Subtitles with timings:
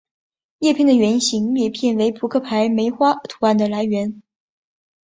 [0.61, 4.23] 叶片的圆形裂片为扑克牌梅花图案的来源。